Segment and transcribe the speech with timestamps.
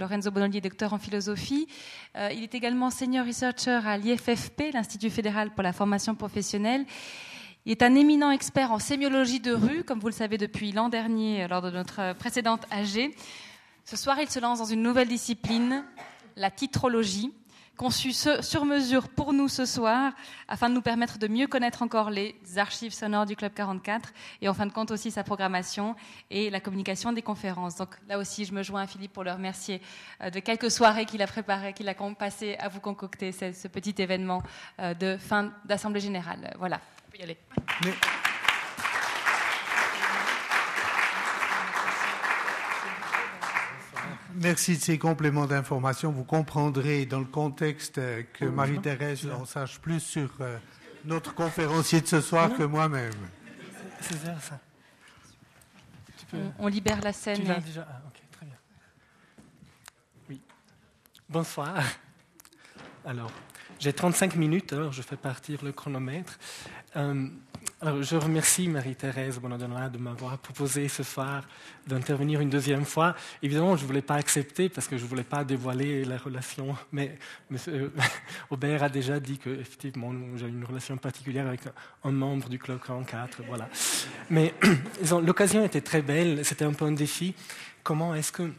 [0.00, 1.68] Lorenzo Bonolli est docteur en philosophie.
[2.16, 6.86] Euh, il est également senior researcher à l'IFFP, l'Institut fédéral pour la formation professionnelle.
[7.66, 10.88] Il est un éminent expert en sémiologie de rue, comme vous le savez depuis l'an
[10.88, 13.10] dernier lors de notre précédente AG.
[13.84, 15.84] Ce soir, il se lance dans une nouvelle discipline,
[16.34, 17.34] la titrologie
[17.80, 20.12] conçu sur mesure pour nous ce soir,
[20.48, 24.50] afin de nous permettre de mieux connaître encore les archives sonores du Club 44 et
[24.50, 25.96] en fin de compte aussi sa programmation
[26.30, 27.76] et la communication des conférences.
[27.76, 29.80] Donc là aussi, je me joins à Philippe pour le remercier
[30.20, 33.94] euh, de quelques soirées qu'il a préparées, qu'il a passées à vous concocter ce, petit
[33.96, 34.42] événement
[34.78, 36.54] euh, de fin d'Assemblée générale.
[36.58, 37.38] Voilà, on peut y aller.
[44.36, 46.12] Merci de ces compléments d'information.
[46.12, 48.00] Vous comprendrez dans le contexte
[48.32, 50.56] que Marie-Thérèse en sache plus sur euh,
[51.04, 53.12] notre conférencier de ce soir que moi-même.
[54.00, 54.60] C'est ça,
[56.58, 57.36] On, libère la scène.
[57.38, 58.56] Tu déjà ah, Ok, très bien.
[60.28, 60.40] Oui.
[61.28, 61.82] Bonsoir.
[63.04, 63.32] Alors,
[63.78, 66.38] j'ai 35 minutes, alors je fais partir le chronomètre.
[66.96, 67.28] Euh,
[67.82, 71.44] alors, je remercie Marie-Thérèse Bonadonna de m'avoir proposé ce soir
[71.86, 73.14] d'intervenir une deuxième fois.
[73.42, 76.76] Évidemment, je ne voulais pas accepter parce que je ne voulais pas dévoiler la relation,
[76.92, 77.16] mais
[77.50, 77.90] M.
[78.50, 81.62] Aubert a déjà dit qu'effectivement, j'ai une relation particulière avec
[82.04, 83.44] un membre du Club 44.
[83.48, 83.66] Voilà.
[84.28, 84.52] Mais
[85.22, 87.34] l'occasion était très belle, c'était un peu un défi.
[87.82, 88.52] Comment est-ce que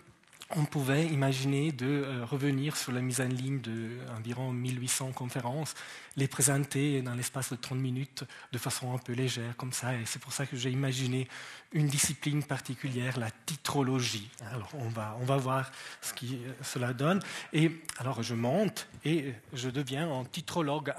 [0.56, 5.74] on pouvait imaginer de euh, revenir sur la mise en ligne d'environ 1800 conférences,
[6.18, 9.94] les présenter dans l'espace de 30 minutes de façon un peu légère, comme ça.
[9.96, 11.28] Et c'est pour ça que j'ai imaginé
[11.72, 14.30] une discipline particulière, la titrologie.
[14.52, 17.22] Alors, on va, on va voir ce que euh, cela donne.
[17.54, 20.94] Et alors, je monte et je deviens un titrologue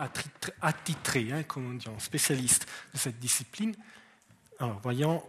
[0.60, 3.74] attitré, hein, comme on dit, un spécialiste de cette discipline.
[4.58, 5.22] Alors, voyons.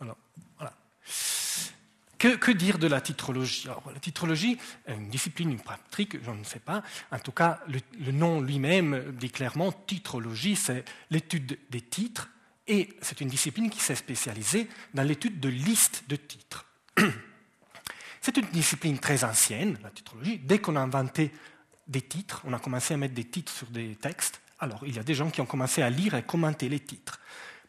[0.00, 0.16] Alors,
[0.56, 0.72] voilà.
[2.22, 3.66] Que, dire de la titrologie?
[3.66, 4.56] La titrologie
[4.86, 6.84] une discipline, une pratique, je ne sais pas.
[7.10, 12.30] En tout cas, le, nom lui-même dit clairement titrologie, c'est l'étude des titres,
[12.68, 16.64] et c'est une discipline qui s'est spécialisée dans l'étude de listes de titres.
[18.20, 20.38] C'est une discipline très ancienne, la titrologie.
[20.38, 21.32] Dès qu'on a inventé
[21.88, 25.00] des titres, on a commencé à mettre des titres sur des textes, alors il y
[25.00, 27.18] a des gens qui ont commencé à lire et commenter les titres.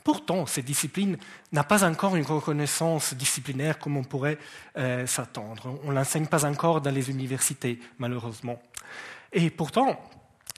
[0.03, 1.17] Pourtant, cette discipline
[1.51, 4.37] n'a pas encore une reconnaissance disciplinaire comme on pourrait
[4.77, 5.79] euh, s'attendre.
[5.83, 8.61] On ne l'enseigne pas encore dans les universités, malheureusement.
[9.31, 9.99] Et pourtant,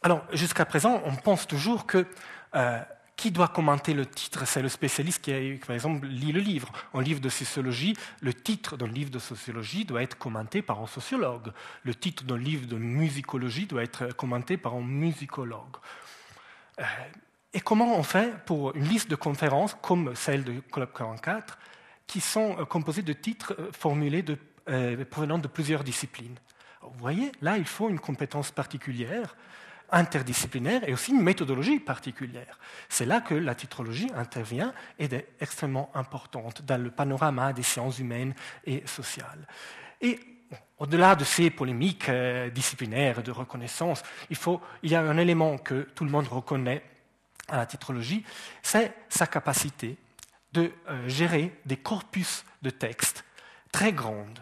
[0.02, 2.06] alors jusqu'à présent, on pense toujours que
[2.56, 2.82] euh,
[3.16, 4.46] qui doit commenter le titre?
[4.46, 6.72] C'est le spécialiste qui, par exemple, lit le livre.
[6.94, 10.88] Un livre de sociologie, le titre d'un livre de sociologie doit être commenté par un
[10.88, 11.52] sociologue.
[11.84, 15.78] Le titre d'un livre de musicologie doit être commenté par un musicologue.
[16.80, 16.84] Euh,
[17.56, 21.58] et comment on fait pour une liste de conférences comme celle de Club 44
[22.06, 24.26] qui sont euh, composées de titres euh, formulés
[24.68, 26.36] euh, provenant de plusieurs disciplines?
[26.82, 29.38] Vous voyez, là, il faut une compétence particulière,
[29.90, 32.60] interdisciplinaire et aussi une méthodologie particulière.
[32.90, 38.00] C'est là que la titrologie intervient et est extrêmement importante dans le panorama des sciences
[38.00, 38.36] humaines
[38.66, 39.48] et sociales.
[40.02, 40.20] Et
[40.78, 42.12] au-delà de ces polémiques
[42.54, 46.84] disciplinaires de reconnaissance, il y a un élément que tout le monde reconnaît
[47.48, 48.24] à la titrologie,
[48.62, 49.98] c'est sa capacité
[50.54, 53.26] de euh, gérer des corpus de textes
[53.72, 54.40] très grandes,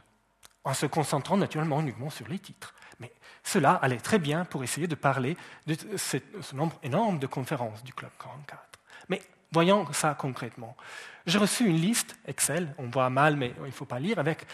[0.64, 2.74] en se concentrant naturellement uniquement sur les titres.
[3.00, 3.12] Mais
[3.44, 5.36] cela allait très bien pour essayer de parler
[5.68, 6.18] de ce,
[6.54, 8.62] nombre énorme de conférences du Club 44.
[9.10, 9.22] Mais
[9.52, 10.78] voyons ça concrètement.
[11.26, 14.46] J'ai reçu une liste Excel, on voit mal, mais il ne faut pas lire, avec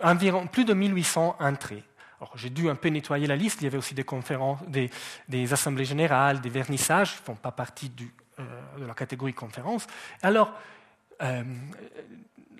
[0.00, 1.84] environ plus de 1800 entrées
[2.34, 3.60] j'ai dû un peu nettoyer la liste.
[3.60, 7.92] Il y avait aussi des assemblées générales, des vernissages, qui ne font pas partie
[8.38, 8.44] euh,
[8.78, 9.86] de la catégorie conférence.
[10.22, 10.52] Alors,
[11.22, 11.42] euh,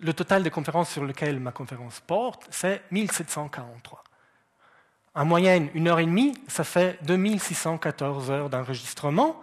[0.00, 4.04] le total des conférences sur lesquelles ma conférence porte, c'est 1743.
[5.14, 9.40] En moyenne, une heure et demie, ça fait 2614 heures d'enregistrement.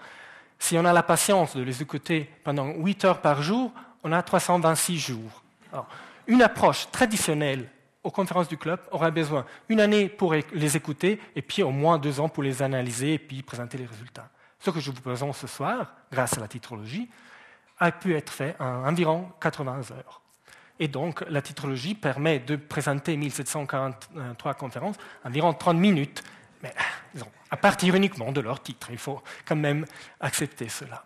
[0.57, 3.71] Si on a la patience de les écouter pendant 8 heures par jour,
[4.03, 5.43] on a 326 jours.
[6.27, 7.69] Une approche traditionnelle
[8.05, 11.97] aux conférences du club aura besoin une année pour les écouter et puis au moins
[11.97, 14.29] deux ans pour les analyser et puis présenter les résultats.
[14.59, 17.09] Ce que je vous présente ce soir, grâce à la titrologie,
[17.79, 20.21] a pu être fait en environ 80 heures.
[20.79, 26.23] Et donc, la titrologie permet de présenter 1743 conférences en environ 30 minutes,
[26.61, 26.73] mais
[27.49, 28.89] à partir uniquement de leur titre.
[28.91, 29.85] Il faut quand même
[30.19, 31.05] accepter cela.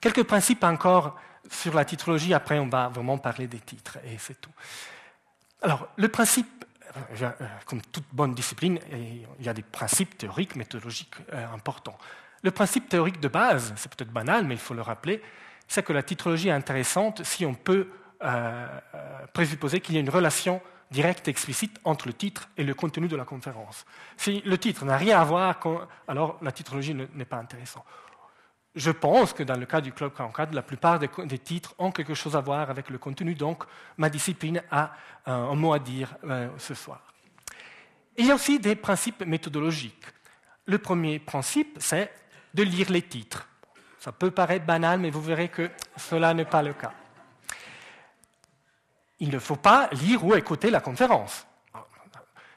[0.00, 1.18] Quelques principes encore
[1.50, 4.52] sur la titrologie, après on va vraiment parler des titres, et c'est tout.
[5.62, 6.64] Alors, le principe,
[6.96, 11.96] euh, euh, comme toute bonne discipline, il y a des principes théoriques, méthodologiques euh, importants.
[12.42, 15.22] Le principe théorique de base, c'est peut-être banal, mais il faut le rappeler,
[15.68, 17.88] c'est que la titrologie est intéressante si on peut
[19.32, 20.60] présupposer qu'il y a une relation
[20.92, 23.84] direct, explicite entre le titre et le contenu de la conférence.
[24.16, 25.58] Si le titre n'a rien à voir,
[26.06, 27.84] alors la titrologie n'est pas intéressante.
[28.74, 32.14] Je pense que dans le cas du Club 44, la plupart des, titres ont quelque
[32.14, 33.64] chose à voir avec le contenu, donc
[33.98, 34.92] ma discipline a
[35.26, 37.02] un, mot à dire euh, ce soir.
[38.16, 40.06] Il y a aussi des principes méthodologiques.
[40.64, 42.10] Le premier principe, c'est
[42.54, 43.46] de lire les titres.
[43.98, 46.92] Ça peut paraître banal, mais vous verrez que cela n'est pas le cas
[49.22, 51.46] il ne faut pas lire ou écouter la conférence.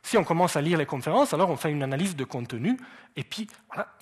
[0.05, 2.77] Si on commence à lire les conférences, alors on fait une analyse de contenu,
[3.15, 3.49] et puis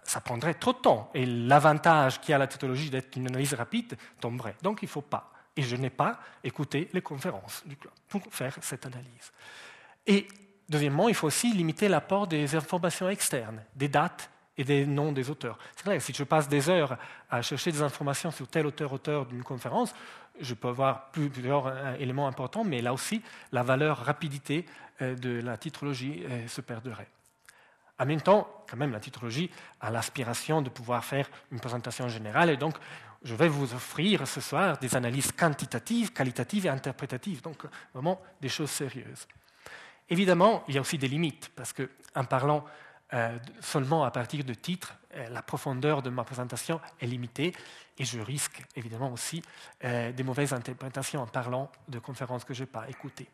[0.03, 1.09] ça prendrait trop de temps.
[1.13, 4.57] Et l'avantage qui a la technologie d'être une analyse rapide tomberait.
[4.61, 5.31] Donc il ne faut pas.
[5.55, 9.31] Et je n'ai pas écouté les conférences du club pour faire cette analyse.
[10.05, 10.27] Et
[10.67, 15.29] deuxièmement, il faut aussi limiter l'apport des informations externes, des dates et des noms des
[15.29, 15.57] auteurs.
[15.73, 16.97] C'est vrai, si je passe des heures
[17.29, 19.95] à chercher des informations sur tel auteur, auteur d'une conférence,
[20.39, 23.21] je peux avoir plusieurs euh, éléments importants, mais là aussi,
[23.51, 24.65] la valeur rapidité
[25.01, 27.07] euh, de la titrologie euh, se perdrait.
[27.99, 29.49] En même temps, quand même, la titrologie
[29.79, 32.75] a l'aspiration de pouvoir faire une présentation générale, et donc
[33.23, 37.63] je vais vous offrir ce soir des analyses quantitatives, qualitatives et interprétatives, donc
[37.93, 39.27] vraiment des choses sérieuses.
[40.09, 42.65] Évidemment, il y a aussi des limites, parce qu'en parlant
[43.59, 44.95] seulement à partir de titres,
[45.29, 47.53] la profondeur de ma présentation est limitée,
[47.97, 49.43] et je risque évidemment aussi
[49.83, 53.29] euh, des mauvaises interprétations en parlant de conférences que je n'ai pas écoutées.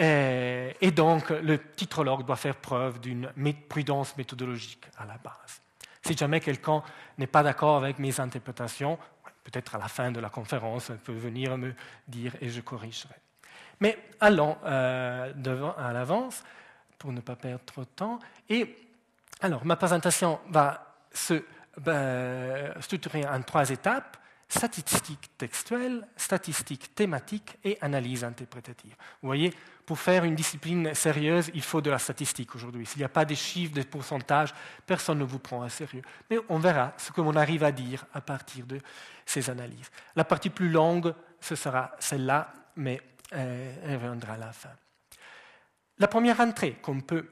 [0.00, 3.30] Euh, et donc, le titrologue doit faire preuve d'une
[3.68, 5.60] prudence méthodologique à la base.
[6.02, 6.82] Si jamais quelqu'un
[7.18, 8.98] n'est pas d'accord avec mes interprétations,
[9.44, 11.74] peut-être à la fin de la conférence, il peut venir me
[12.08, 13.14] dire et je corrigerai.
[13.80, 16.42] Mais allons euh, à l'avance
[17.02, 18.20] pour ne pas perdre trop de temps.
[18.48, 18.76] Et
[19.40, 21.42] alors, ma présentation va se
[21.76, 24.18] ben, structuré en trois étapes
[24.48, 28.94] statistique textuelle, statistique thématique et analyse interprétative.
[29.22, 29.52] Vous voyez,
[29.86, 32.84] pour faire une discipline sérieuse, il faut de la statistique aujourd'hui.
[32.84, 34.52] S'il n'y a pas des chiffres, des pourcentages,
[34.86, 36.02] personne ne vous prend à sérieux.
[36.30, 38.78] Mais on verra ce que l'on arrive à dire à partir de
[39.24, 39.90] ces analyses.
[40.14, 43.00] La partie plus longue, ce sera celle-là, mais
[43.32, 44.70] euh, elle viendra à la fin.
[46.02, 46.76] La première entrée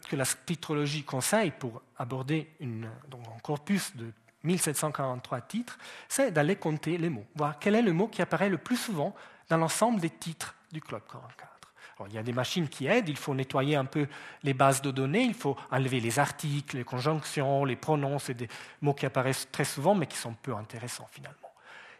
[0.08, 4.12] que la titrologie conseille pour aborder un corpus de
[4.44, 5.76] 1743 titres,
[6.08, 9.12] c'est d'aller compter les mots, voir quel est le mot qui apparaît le plus souvent
[9.48, 11.50] dans l'ensemble des titres du Club 44.
[12.06, 14.06] il y a des machines qui aident, il faut nettoyer un peu
[14.44, 18.48] les bases de données, il faut enlever les articles, les conjonctions, les pronoms, c'est des
[18.82, 21.50] mots qui apparaissent très souvent mais qui sont peu intéressants finalement.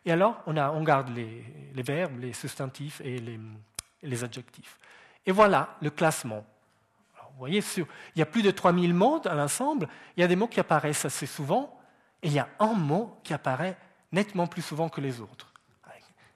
[0.07, 3.21] Et alors, on, garde les, verbes, les substantifs et
[4.05, 4.79] les, adjectifs.
[5.27, 6.47] Et voilà le classement.
[7.33, 10.37] Vous voyez, il y a plus de 3000 mots dans l'ensemble, il y a des
[10.37, 11.79] mots qui apparaissent assez souvent,
[12.23, 13.77] il y a un mot qui apparaît
[14.13, 15.51] nettement plus souvent que les autres.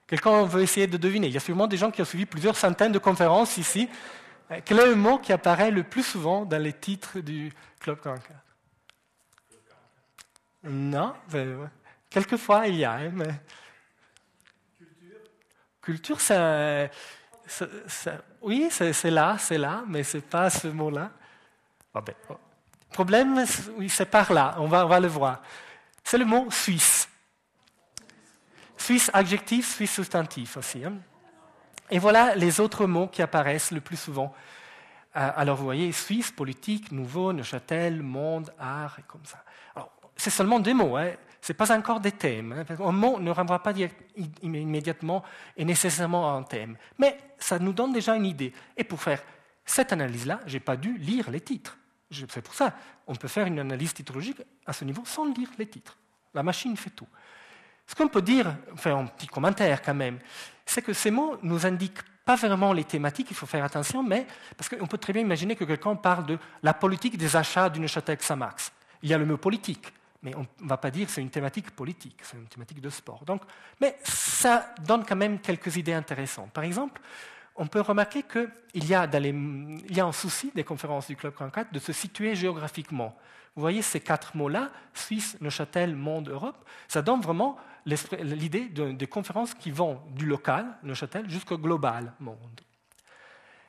[0.07, 1.29] Quelqu'un veut essayer de deviner.
[1.29, 3.89] Il y a sûrement des gens qui ont suivi plusieurs centaines de conférences ici.
[4.65, 7.51] Quel est le mot qui apparaît le plus souvent dans les titres du
[7.81, 8.39] Club 44
[10.65, 11.15] Non,
[12.11, 12.93] quelquefois il y a.
[12.93, 13.31] Hein, mais...
[15.81, 16.91] Culture Culture, c'est,
[18.45, 21.11] oui, c'est là, c'est là, mais ce n'est pas ce mot-là.
[21.95, 22.37] Ben, oh.
[22.93, 23.45] Problème,
[23.77, 25.41] oui, c'est par là, on va, on va le voir
[26.05, 27.09] c'est le mot suisse.
[28.77, 30.85] Suisse adjectif, suisse substantif aussi.
[30.85, 30.95] Hein.
[31.91, 34.35] Et voilà les autres mots qui apparaissent le plus souvent.
[35.17, 39.43] Euh, alors vous voyez, Suisse, politique, nouveau, Neuchâtel, monde, art, et comme ça.
[40.17, 41.13] c'est seulement des mots, hein.
[41.45, 42.65] Ce n'est pas encore des thèmes.
[42.71, 42.75] Hein.
[42.83, 43.75] Un mot ne renvoie pas
[44.41, 45.23] immédiatement
[45.55, 46.79] et nécessairement à un thème.
[46.97, 48.51] Mais ça nous donne déjà une idée.
[48.75, 49.23] Et pour faire
[49.63, 51.77] cette analyse-là, je n'ai pas dû lire les titres.
[52.11, 52.73] C'est pour ça,
[53.07, 55.99] on peut faire une analyse titrologique à ce niveau sans lire les titres.
[56.33, 57.09] La machine fait tout.
[57.87, 60.21] Ce qu'on peut dire, enfin un petit commentaire quand même,
[60.65, 64.27] c'est que ces mots nous indiquent pas vraiment les thématiques, il faut faire attention, mais
[64.57, 67.87] parce qu'on peut très bien imaginer que quelqu'un parle de la politique des achats d'une
[67.87, 68.73] Château Samax.
[69.03, 69.93] Il y a le mot politique,
[70.25, 72.89] mais on ne va pas dire que c'est une thématique politique, c'est une thématique de
[72.89, 73.25] sport.
[73.27, 73.43] Donc,
[73.81, 76.51] mais ça donne quand même quelques idées intéressantes.
[76.51, 77.01] Par exemple,
[77.57, 79.07] on peut remarquer qu'il y, a
[80.07, 83.15] un souci des conférences du Club 44 de se situer géographiquement.
[83.55, 89.07] Vous voyez ces quatre mots-là, Suisse, Neuchâtel, Monde, Europe, ça donne vraiment l'idée de, des
[89.07, 92.61] conférences qui vont du local, Neuchâtel, jusqu'au global, Monde.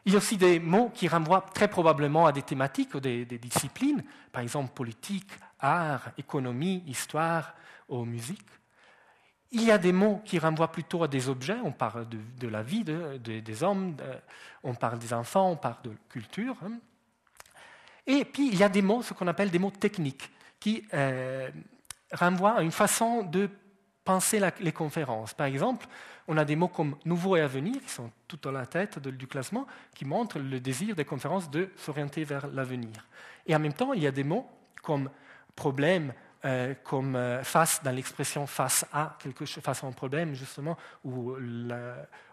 [0.06, 3.26] Il y a aussi des mots qui renvoient très probablement à des thématiques ou des
[3.26, 7.54] disciplines, par exemple politique, art, économie, histoire
[7.90, 8.46] ou musique.
[9.52, 12.64] Il y a des mots qui renvoient plutôt à des objets, on parle de, la
[12.64, 13.96] vie des hommes,
[14.64, 16.58] on parle des enfants, on parle de culture.
[16.66, 16.80] Hein.
[18.08, 21.50] Et puis il y a des mots, ce qu'on appelle des mots techniques, qui euh,
[22.12, 23.50] renvoient à une façon de
[24.04, 25.34] penser les conférences.
[25.34, 25.88] Par exemple,
[26.28, 29.00] on a des mots comme nouveau et à venir, qui sont tout dans la tête
[29.00, 33.08] du classement, qui montrent le désir des conférences de s'orienter vers l'avenir.
[33.48, 34.48] Et en même temps, il y a des mots
[34.84, 35.10] comme
[35.56, 40.36] problème, euh, comme euh, face dans l'expression face à quelque chose, face à un problème
[40.36, 41.36] justement, ou,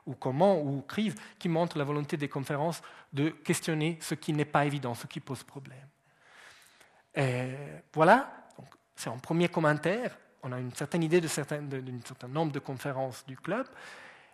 [0.07, 4.45] ou comment, ou crise, qui montrent la volonté des conférences de questionner ce qui n'est
[4.45, 5.89] pas évident, ce qui pose problème.
[7.93, 8.33] Voilà,
[8.97, 11.61] c'est un premier commentaire on a une certaine idée d'un certain
[12.29, 13.67] nombre de conférences du club,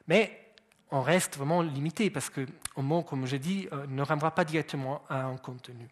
[0.07, 0.53] mais
[0.91, 5.03] on reste vraiment limité parce que mot, comme j'ai dit, euh, ne renvoie pas directement
[5.09, 5.87] à un contenu.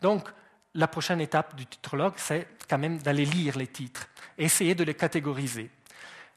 [0.00, 0.28] Donc,
[0.74, 4.94] la prochaine étape du titrologue, c'est quand même d'aller lire les titres essayer de les
[4.94, 5.70] catégoriser.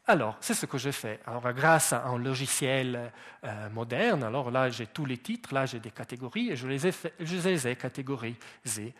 [0.08, 1.20] Alors, c'est ce que je fais.
[1.26, 3.12] Alors, grâce à un logiciel
[3.44, 7.68] euh, moderne, alors là, j'ai tous les titres, là, j'ai des catégories et je les
[7.68, 8.94] ai, catégorisés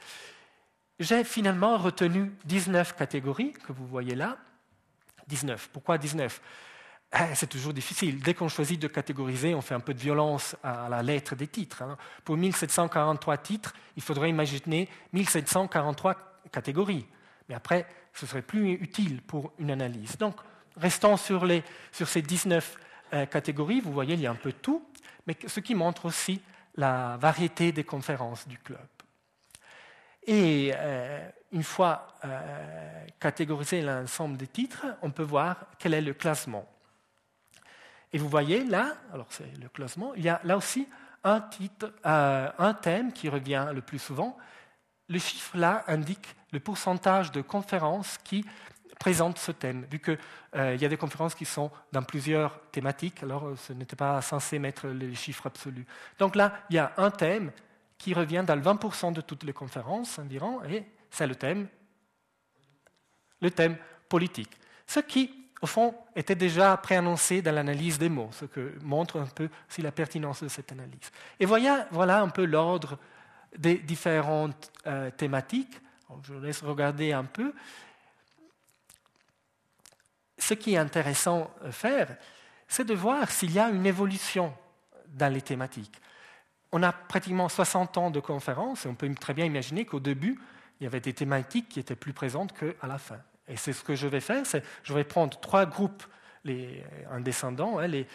[0.98, 4.38] j'ai finalement retenu 19 catégories que vous voyez là.
[5.28, 5.70] 19.
[5.74, 6.42] Pourquoi 19 eh,
[7.34, 8.20] c'est toujours difficile.
[8.20, 11.48] Dès qu'on choisit de catégoriser, on fait un peu de violence à la lettre des
[11.48, 11.82] titres.
[11.82, 11.98] Hein.
[12.24, 16.16] Pour 1743 titres, il faudrait imaginer 1743
[16.52, 17.06] catégories.
[17.48, 20.18] Mais après, ce serait plus utile pour une analyse.
[20.18, 20.36] Donc,
[20.78, 21.46] restons sur,
[21.92, 22.78] ces 19
[23.14, 23.82] euh, catégories.
[23.82, 24.86] Vous voyez, il y a un peu tout,
[25.28, 26.42] mais ce qui montre aussi
[26.76, 28.80] la variété des conférences du club.
[30.28, 36.14] Et euh, une fois euh, catégorisé l'ensemble des titres, on peut voir quel est le
[36.14, 36.68] classement.
[38.14, 40.88] Et vous voyez là, alors c'est le classement, il y a là aussi
[41.26, 44.38] euh, un thème qui revient le plus souvent.
[45.10, 48.46] Le chiffre là indique le pourcentage de conférences qui
[49.00, 50.18] présentent ce thème, vu qu'il
[50.54, 54.88] y a des conférences qui sont dans plusieurs thématiques, alors ce n'était pas censé mettre
[54.88, 55.86] les chiffres absolus.
[56.18, 57.52] Donc là, il y a un thème
[57.98, 61.68] qui revient dans le 20% de toutes les conférences environ, et c'est le thème,
[63.42, 64.58] le thème politique.
[64.88, 69.26] Ce qui, au fond, était déjà préannoncé dans l'analyse des mots, ce que montre un
[69.26, 71.12] peu aussi la pertinence de cette analyse.
[71.40, 72.98] Et voilà, voilà un peu l'ordre
[73.58, 75.80] des différentes euh, thématiques.
[76.24, 77.54] je vous laisse regarder un peu.
[80.38, 82.18] Ce qui est intéressant à faire,
[82.68, 84.54] c'est de voir s'il y a une évolution
[85.08, 86.02] dans les thématiques
[86.76, 90.38] on a pratiquement 60 ans de conférences et on peut très bien imaginer qu'au début,
[90.80, 93.20] il y avait des thématiques qui étaient plus présentes qu'à la fin.
[93.48, 96.04] Et c'est ce que je vais faire, c'est je vais prendre trois groupes,
[96.44, 98.08] les, en descendant, hein, les,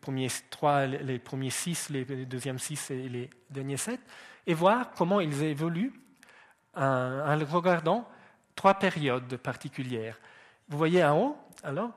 [0.00, 4.00] premiers trois, les, premiers six, les deuxièmes six et les derniers sept,
[4.46, 5.92] et voir comment ils évoluent
[6.74, 8.08] en, regardant
[8.54, 10.18] trois périodes particulières.
[10.68, 11.90] Vous voyez en haut, alors,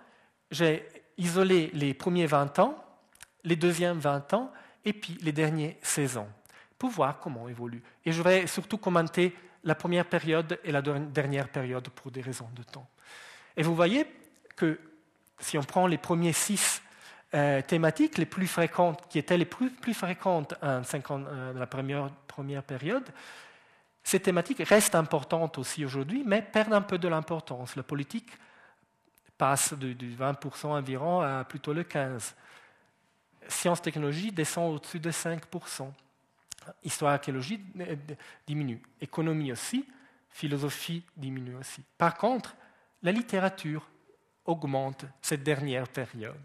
[0.51, 0.88] j'ai
[1.18, 2.84] isolé les premiers 20 ans,
[3.44, 4.51] les deuxièmes 20 ans
[4.84, 6.27] et puis les dernières saisons,
[6.77, 7.82] pour voir comment évolue.
[8.06, 9.34] Et je vais surtout commenter
[9.65, 12.88] la première période et la dernière période pour des raisons de temps.
[13.57, 14.05] Et vous voyez
[14.55, 14.79] que
[15.39, 16.81] si on prend les premiers six
[17.34, 20.81] euh, thématiques les plus fréquentes, qui étaient les plus, fréquentes en
[21.12, 23.10] euh, la première, première période,
[24.03, 27.75] ces thématiques restent importantes aussi aujourd'hui, mais perdent un peu de l'importance.
[27.75, 28.31] La politique
[29.38, 32.34] passe du 20% environ à plutôt le 15%
[33.48, 35.91] sciences technologies descend au-dessus de 5%.
[36.84, 37.60] Histoire archéologie
[38.45, 38.81] diminue.
[39.01, 39.86] Économie aussi,
[40.29, 41.84] philosophie diminue aussi.
[41.98, 42.55] Par contre,
[43.03, 43.88] la littérature
[44.45, 46.36] augmente cette dernière période.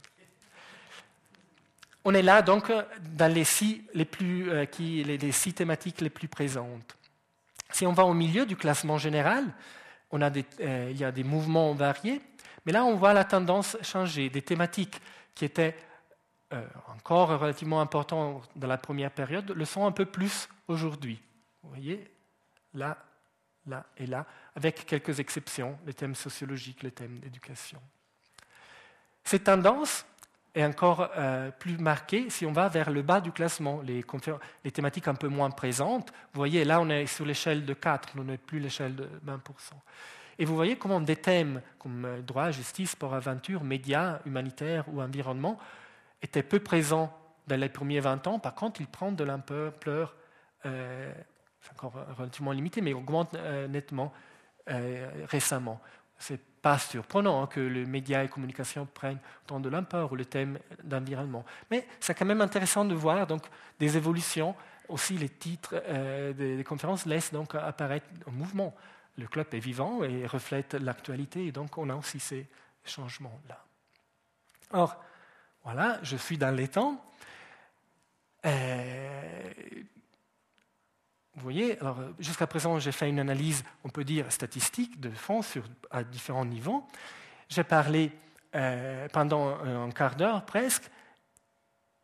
[2.04, 2.72] On est là donc
[3.14, 6.96] dans les six, les plus, euh, les, six thématiques les plus présentes.
[7.72, 9.44] Si on va au milieu du classement général,
[10.10, 12.22] on a euh, il y a des mouvements variés,
[12.64, 14.30] mais là on voit la tendance changer.
[14.30, 15.00] Des thématiques
[15.34, 15.76] qui étaient
[16.52, 21.22] euh, encore relativement importants dans la première période, le sont un peu plus aujourd'hui.
[21.62, 22.10] Vous voyez,
[22.74, 22.98] là,
[23.66, 24.26] là et là,
[24.56, 27.80] avec quelques exceptions, les thèmes sociologiques, les thèmes d'éducation.
[29.22, 30.04] Cette tendance
[30.54, 34.04] est encore euh, plus marquée si on va vers le bas du classement, les,
[34.64, 36.10] les, thématiques un peu moins présentes.
[36.32, 39.38] Vous voyez, là, on est sur l'échelle de 4, on n'est plus l'échelle de 20%.
[40.40, 45.00] Et vous voyez comment des thèmes comme euh, droit, justice, sport, aventure, médias, humanitaires ou
[45.00, 45.58] environnement
[46.22, 47.12] était peu présent
[47.46, 48.38] dans les premiers 20 ans.
[48.38, 50.14] Par contre, il prend de l'ampleur,
[50.66, 51.12] euh,
[51.72, 54.12] encore relativement limité, mais augmente euh, nettement
[54.70, 55.80] euh, récemment.
[56.18, 60.16] Ce n'est pas surprenant hein, que les médias et communications prennent autant de l'ampleur ou
[60.16, 61.44] le thème d'environnement.
[61.70, 63.42] Mais c'est quand même intéressant de voir donc,
[63.78, 64.54] des évolutions.
[64.88, 65.80] Aussi, les titres
[66.32, 68.74] des, des, conférences laissent donc apparaître un mouvement.
[69.16, 72.48] Le club est vivant et reflète l'actualité, et donc on a aussi ces
[72.84, 73.64] changements-là.
[74.72, 75.00] Or,
[75.64, 77.04] voilà, je suis dans temps.
[78.46, 79.40] Euh,
[81.34, 85.42] vous voyez, alors jusqu'à présent, j'ai fait une analyse, on peut dire, statistique de fond
[85.42, 86.86] sur, à différents niveaux.
[87.48, 88.12] J'ai parlé
[88.54, 90.90] euh, pendant un quart d'heure presque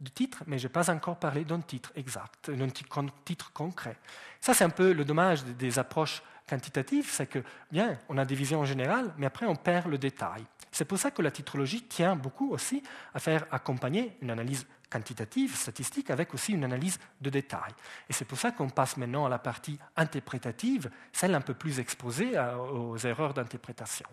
[0.00, 3.96] de titre, mais je n'ai pas encore parlé d'un titre exact, d'un titre concret.
[4.40, 8.34] Ça, c'est un peu le dommage des approches quantitatives, c'est que, bien, on a des
[8.34, 10.44] visions générales, mais après, on perd le détail.
[10.70, 12.82] C'est pour ça que la titrologie tient beaucoup aussi
[13.14, 17.72] à faire accompagner une analyse quantitative, statistique, avec aussi une analyse de détail.
[18.08, 21.80] Et c'est pour ça qu'on passe maintenant à la partie interprétative, celle un peu plus
[21.80, 22.32] exposée
[22.70, 24.06] aux erreurs d'interprétation.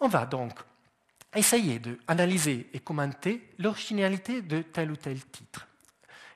[0.00, 0.58] On va donc
[1.34, 5.66] essayer d'analyser et commenter l'originalité de tel ou tel titre.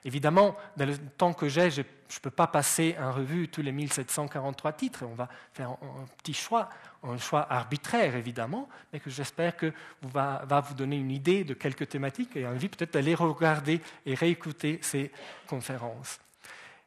[0.07, 3.73] Évidemment, dans le temps que j'ai, je ne peux pas passer en revue tous les
[3.73, 5.03] 1743 titres.
[5.05, 6.69] On va faire un, petit choix,
[7.03, 11.53] un choix arbitraire évidemment, mais que j'espère que va, va, vous donner une idée de
[11.53, 15.11] quelques thématiques et envie peut-être d'aller regarder et réécouter ces
[15.45, 16.19] conférences.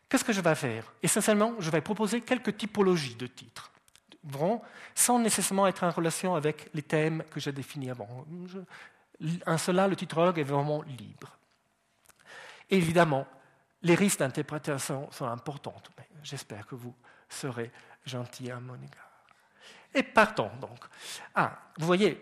[0.09, 0.91] Qu'est-ce que je vais faire?
[1.03, 3.71] Essentiellement, je vais proposer quelques typologies de titres
[4.95, 8.27] sans nécessairement être en relation avec les thèmes que j'ai définis avant.
[9.47, 11.37] en cela, le titrologue est vraiment libre.
[12.71, 13.27] Évidemment,
[13.83, 15.83] les risques d'interprétation sont importants.
[16.23, 16.95] J'espère que vous
[17.29, 17.71] serez
[18.05, 19.11] gentil à mon égard.
[19.95, 20.79] Et partons donc.
[21.35, 22.21] Ah, vous voyez,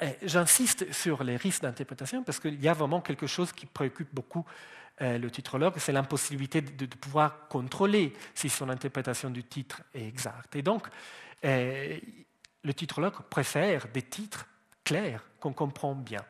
[0.00, 4.14] eh, j'insiste sur les risques d'interprétation parce qu'il y a vraiment quelque chose qui préoccupe
[4.14, 4.44] beaucoup
[5.02, 10.56] euh, le titrologue, c'est l'impossibilité de, pouvoir contrôler si son interprétation du titre est exacte.
[10.56, 10.86] Et donc,
[11.44, 11.98] euh,
[12.62, 14.46] le titrologue préfère des titres
[14.84, 16.24] clairs qu'on comprend bien.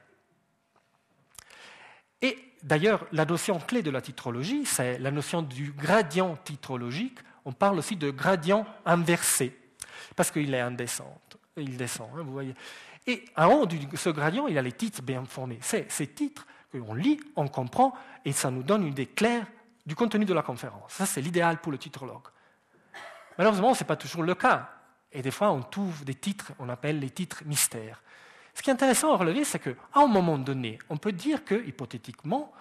[2.23, 7.18] Et d'ailleurs, la notion clé de la titrologie, c'est la notion du gradient titrologique.
[7.44, 9.56] On parle aussi de gradient inversé,
[10.14, 11.37] parce qu'il est en descente.
[11.56, 12.54] Il descend, hein, vous voyez.
[13.06, 15.58] Et en haut de ce gradient, il y a les titres bien formés.
[15.62, 16.46] C'est ces titres
[16.80, 17.94] on lit, on comprend,
[18.25, 19.46] et ça nous donne une idée claire
[19.85, 20.92] du contenu de la conférence.
[20.92, 22.28] Ça, c'est l'idéal pour le titrologue.
[23.38, 24.70] Malheureusement, ce n'est pas toujours le cas.
[25.12, 28.02] Et des fois, on trouve des titres, on appelle les titres mystères.
[28.56, 31.54] Ce qui est intéressant à relever, c'est qu'à un moment donné, on peut dire que,
[31.54, 32.52] hypothétiquement,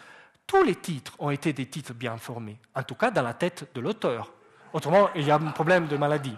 [0.46, 3.70] tous les titres ont été des titres bien formés, en tout cas dans la tête
[3.74, 4.34] de l'auteur.
[4.74, 6.36] Autrement, il y a un problème de maladie.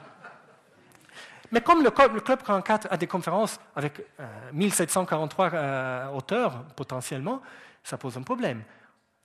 [1.52, 4.06] Mais comme le, Club 44 a des conférences avec
[4.54, 7.42] 1743 euh, euh, auteurs potentiellement,
[7.84, 8.62] ça pose un problème.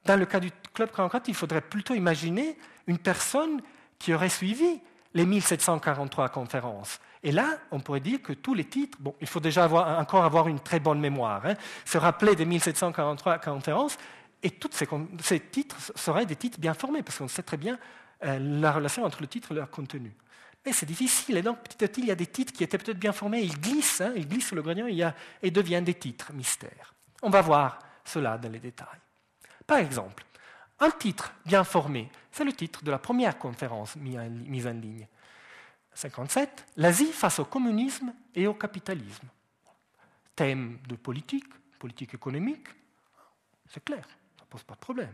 [0.07, 3.61] Dans le cas du Club 44, il faudrait plutôt imaginer une personne
[3.99, 4.81] qui aurait suivi
[5.12, 7.01] les 1743 conférences.
[7.23, 10.49] Et là, on pourrait dire que tous les titres, bon, il faut déjà encore avoir
[10.49, 11.55] une très bonne mémoire, hein,
[11.85, 13.97] se rappeler des 1743 conférences,
[14.43, 17.79] et tous ces, titres seraient des titres bien formés, parce qu'on sait très bien
[18.25, 20.13] euh, la relation entre le titre et leur contenu.
[20.67, 21.37] Mais c'est difficile.
[21.37, 23.41] Et donc, petit à petit, il y a des titres qui étaient peut-être bien formés.
[23.41, 24.87] Ils glissent, hein, ils glissent sur le gradient
[25.43, 26.95] et deviennent des titres mystères.
[27.23, 28.87] On va voir cela dans les détails.
[29.67, 30.25] Par exemple,
[30.81, 35.07] un titre bien formé, c'est le titre de la première conférence mise en ligne.
[35.94, 39.28] 57, l'Asie face au communisme et au capitalisme.
[40.35, 42.68] Thème de politique, politique économique,
[43.68, 45.12] c'est clair, ça ne pose pas de problème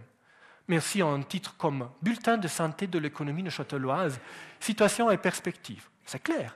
[0.69, 4.21] mais aussi un titre comme Bulletin de santé de l'économie de Châteloise,
[4.61, 5.89] situation et perspective.
[6.05, 6.55] C'est clair.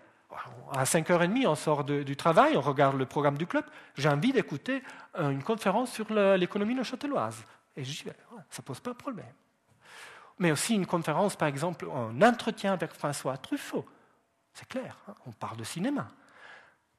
[0.71, 3.65] À 5h30, on sort du travail, on regarde le programme du club.
[3.97, 4.83] J'ai envie d'écouter
[5.19, 7.43] une conférence sur l'économie de Châteloise.
[7.77, 8.17] Et j'y vais.
[8.51, 9.33] Ça ne pose pas de problème.
[10.39, 13.87] Mais aussi une conférence, par exemple, un entretien avec François Truffaut.
[14.55, 16.09] C'est clair, hein, on parle de cinéma.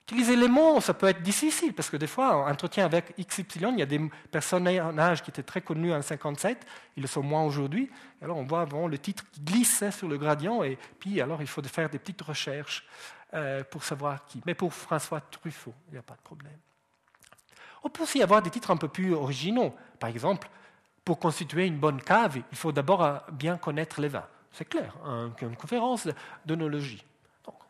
[0.03, 3.45] Utiliser les mots, ça peut être difficile, parce que des fois, en entretien avec XY,
[3.53, 6.65] il y a des personnages qui étaient très connus en 57,
[6.97, 7.89] ils le sont moins aujourd'hui.
[8.21, 11.47] Alors on voit vraiment le titre qui glissait sur le gradient, et puis alors il
[11.47, 12.85] faut faire des petites recherches
[13.33, 14.41] euh, pour savoir qui.
[14.45, 16.57] Mais pour François Truffaut, il n'y a pas de problème.
[17.81, 19.73] On peut aussi avoir des titres un peu plus originaux.
[19.99, 20.49] Par exemple,
[21.05, 24.27] pour constituer une bonne cave, il faut d'abord euh, bien connaître les vins.
[24.51, 24.93] C'est clair,
[25.41, 26.09] une conférence
[26.45, 27.03] d'onologie.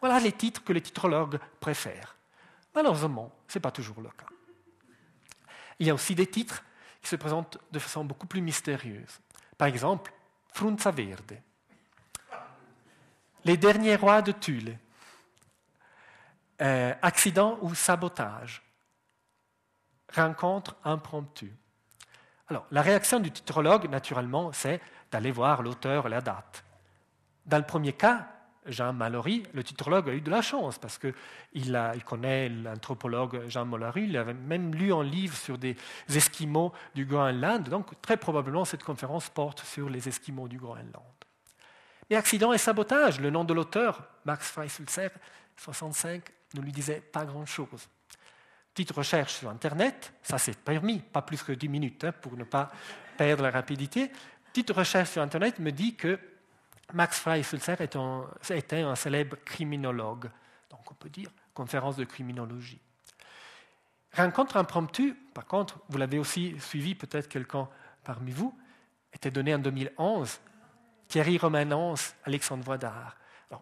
[0.04, 2.18] Voilà les titres que les titrologues préfèrent.
[2.76, 4.26] Malheureusement, ce n'est pas toujours le cas.
[5.80, 6.62] Il y a aussi des titres
[7.02, 9.22] qui se présentent de façon beaucoup plus mystérieuse.
[9.58, 10.12] Par exemple,
[10.50, 11.40] Frunza Verde,
[13.46, 14.78] Les derniers rois de Thule,
[16.62, 18.62] euh, Accident ou sabotage,
[20.14, 21.54] Rencontre impromptue.
[22.50, 26.66] Alors, la réaction du titrologue, naturellement, c'est d'aller voir l'auteur et la date.
[27.46, 28.28] Dans le premier cas,
[28.66, 31.14] Jean Mallory, le titrologue a eu de la chance parce qu'il
[31.54, 35.76] il connaît l'anthropologue Jean Mallory, il avait même lu un livre sur des
[36.10, 41.04] Esquimaux du Groenland, donc très probablement cette conférence porte sur les Esquimaux du Groenland.
[42.10, 45.10] Mais accident et sabotage, le nom de l'auteur, Max Freisulzer,
[45.58, 46.24] 65,
[46.56, 47.88] ne lui disait pas grand-chose.
[48.74, 52.44] Petite recherche sur Internet, ça c'est permis, pas plus que 10 minutes hein, pour ne
[52.44, 52.72] pas
[53.18, 54.12] perdre la rapidité.
[54.52, 56.20] Petite recherche sur Internet me dit que
[56.92, 60.30] Max Frey-Sulzer était un célèbre criminologue,
[60.70, 62.82] donc on peut dire conférence de criminologie.
[64.16, 67.68] Rencontre impromptue, par contre, vous l'avez aussi suivi, peut-être quelqu'un
[68.04, 68.56] parmi vous,
[69.12, 70.40] était donné en 2011.
[71.08, 73.18] Thierry Romanence, Alexandre Voidard.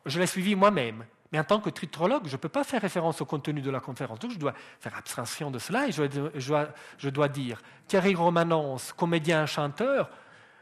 [0.05, 3.21] je l'ai suivi moi-même, mais en tant que tritrologue, je ne peux pas faire référence
[3.21, 4.19] au contenu de la conférence.
[4.19, 10.09] Donc je dois faire abstraction de cela et je dois, dire Thierry Romanence, comédien, chanteur,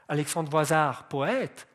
[0.08, 1.68] Alexandre Voisard, poète,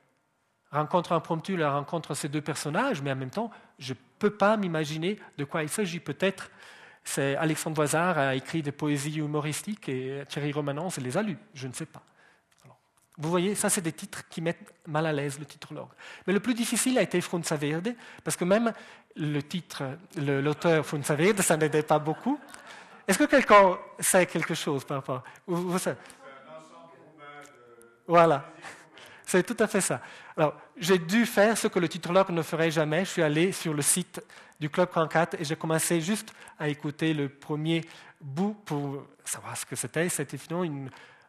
[0.74, 4.56] rencontre impromptue, la rencontre ces deux personnages, mais en même temps, je ne peux pas
[4.56, 6.00] m'imaginer de quoi il s'agit.
[6.00, 6.50] Peut-être
[7.04, 11.38] c'est Alexandre Voisard a écrit des poésies humoristiques et Thierry Romanence les a lues.
[11.52, 12.02] Je ne sais pas.
[13.18, 15.90] vous voyez, ça c'est des titres qui mettent mal à l'aise le titrologue.
[16.26, 18.72] Mais le plus difficile a été Frunza Verde, parce que même
[19.16, 19.84] le titre,
[20.16, 22.40] l'auteur Verde, ça n'aidait pas beaucoup.
[23.06, 25.78] Est-ce que quelqu'un sait quelque chose par rapport vous,
[28.06, 28.50] Voilà.
[29.26, 30.00] C'est tout à fait ça.
[30.36, 33.04] Alors, j'ai dû faire ce que le titrologue ne ferait jamais.
[33.04, 34.22] Je suis allé sur le site
[34.60, 37.84] du Club 34 et j'ai commencé juste à écouter le premier
[38.20, 40.08] bout pour savoir ce que c'était.
[40.08, 40.88] C'était finalement un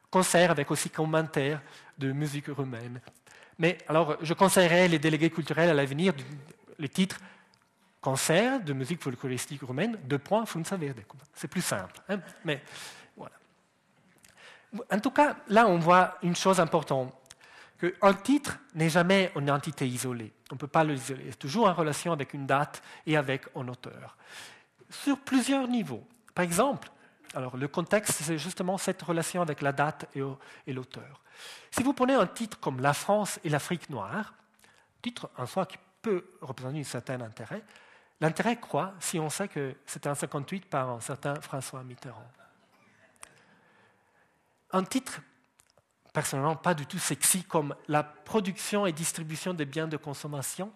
[0.10, 1.62] concert avec aussi commentaires
[1.98, 3.00] de musique roumaine.
[3.58, 6.14] Mais alors, je conseillerais les délégués culturels à l'avenir
[6.78, 7.20] le titre
[8.02, 11.02] Concert de musique folkloristique roumaine, de points Funza Verde.
[11.34, 12.00] C'est plus simple.
[12.08, 12.20] Hein.
[12.44, 12.62] Mais
[13.18, 13.34] voilà.
[14.92, 17.12] En tout cas, là, on voit une chose importante
[17.80, 20.34] qu'un titre n'est jamais une entité isolée.
[20.52, 21.26] On ne peut pas l'isoler.
[21.30, 24.18] C'est toujours en relation avec une date et avec un auteur.
[24.90, 26.06] Sur plusieurs niveaux.
[26.34, 26.90] Par exemple,
[27.34, 31.22] alors le contexte, c'est justement cette relation avec la date et l'auteur.
[31.72, 34.34] Si vous prenez un titre comme La France et l'Afrique noire,
[35.02, 37.62] titre en soi qui peut représenter un certain intérêt,
[38.22, 42.32] l'intérêt croît si on sait que c'était en 58 par un certain François Mitterrand.
[44.72, 45.22] Un titre
[46.16, 50.72] personnellement pas du tout sexy comme la production et distribution des biens de consommation,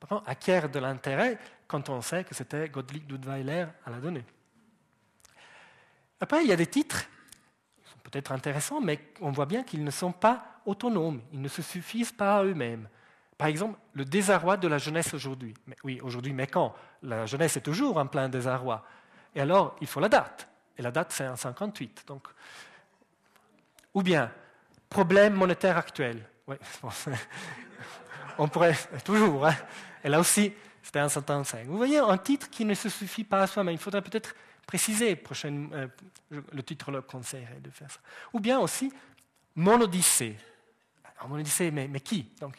[0.00, 4.24] par contre, acquiert de l'intérêt quand on sait que c'était Gottlieb Dudweiler à la donnée.
[6.18, 7.04] Après, il y a des titres
[7.76, 11.48] qui sont peut-être intéressants, mais on voit bien qu'ils ne sont pas autonomes, ils ne
[11.48, 12.88] se suffisent pas à eux-mêmes.
[13.38, 15.54] Par exemple, le désarroi de la jeunesse aujourd'hui.
[15.84, 16.74] Oui, aujourd'hui, mais quand?
[17.02, 18.84] La jeunesse est toujours en plein désarroi.
[19.34, 20.48] Et alors, il faut la date.
[20.76, 22.04] Et la date, c'est en 58.
[22.06, 22.26] Donc,
[23.94, 24.30] ou bien,
[24.88, 26.24] problème monétaire actuel.
[28.38, 29.46] on pourrait toujours.
[29.46, 29.54] Hein.
[30.02, 31.66] Et là aussi, c'était un 75.
[31.66, 34.34] Vous voyez, un titre qui ne se suffit pas à soi, mais il faudrait peut-être
[34.66, 38.00] préciser, prochaine, euh, le titre le conseillerait de faire ça.
[38.32, 38.92] Ou bien aussi,
[39.54, 40.36] mon Odyssée.
[41.28, 42.32] mon Odyssée, mais, qui?
[42.40, 42.56] Donc,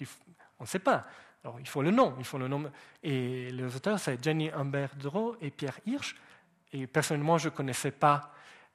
[0.60, 1.06] on ne sait pas.
[1.44, 2.16] Alors, il faut le nom.
[2.20, 2.72] Il faut le nom.
[3.02, 6.16] Et les auteurs, c'est Jenny Humbert Dro et Pierre Hirsch.
[6.74, 8.34] Et personnellement, je ne connaissais pas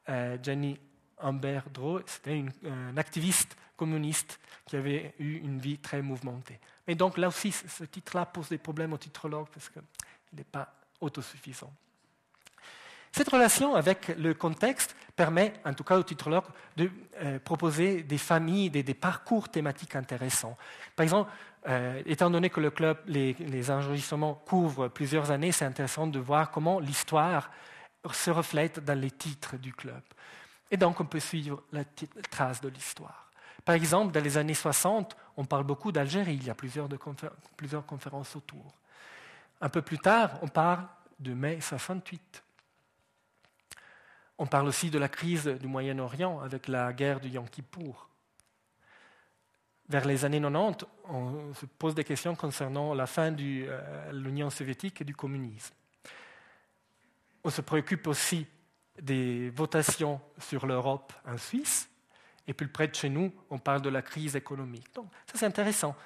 [0.09, 0.79] euh, Jenny
[1.19, 6.59] Humbert Dro, c'était un activiste communiste qui avait eu une vie très mouvementée.
[6.87, 9.83] Mais donc là aussi, ce titre-là pose des problèmes au titrologue parce qu'il
[10.33, 11.73] n'est pas autosuffisant.
[13.13, 16.45] Cette relation avec le contexte permet, en tout cas au titrologue,
[16.77, 16.91] de
[17.23, 20.57] euh, proposer des familles, des, parcours thématiques intéressants.
[20.95, 21.31] Par exemple,
[21.67, 26.51] euh, étant donné que le club, les enregistrements couvrent plusieurs années, c'est intéressant de voir
[26.51, 27.51] comment l'histoire
[28.13, 30.03] se reflète dans les titres du club.
[30.71, 31.85] Et donc, on peut suivre la
[32.31, 33.31] trace de l'histoire.
[33.65, 36.35] Par exemple, dans les années 60, on parle beaucoup d'Algérie.
[36.35, 36.89] Il y a plusieurs,
[37.85, 38.75] conférences autour.
[39.61, 40.87] Un peu plus tard, on parle
[41.19, 42.45] de mai 68.
[44.39, 48.09] On parle aussi de la crise du Moyen-Orient avec la guerre du Yom Kippour.
[49.89, 54.51] Vers les années 90, on se pose des questions concernant la fin de euh, l'Union
[54.51, 55.75] soviétique et du communisme.
[57.43, 58.47] On se préoccupe aussi
[59.01, 61.89] des votations sur l'Europe en Suisse,
[62.47, 64.87] et plus près de chez nous, on parle de la crise économique.
[64.95, 65.97] Donc, ça, c'est intéressant.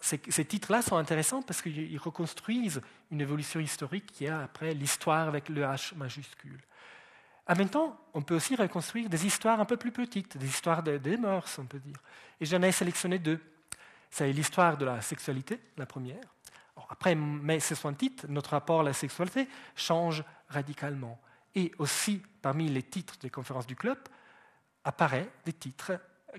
[0.00, 5.48] Ces, titres-là sont intéressants parce qu'ils reconstruisent une évolution historique qui a après l'histoire avec
[5.48, 6.60] le H majuscule.
[7.46, 10.82] En même temps, on peut aussi reconstruire des histoires un peu plus petites, des histoires
[10.82, 11.96] des mœurs, on peut dire.
[12.40, 13.40] Et j'en ai sélectionné deux.
[14.10, 16.22] C'est l'histoire de la sexualité, la première.
[16.88, 21.20] après mai 68, notre rapport à la sexualité change radicalement.
[21.54, 23.98] Et aussi, parmi les titres des conférences du club,
[24.84, 25.92] apparaissent des titres